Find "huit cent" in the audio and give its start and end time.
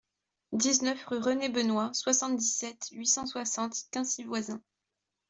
2.93-3.27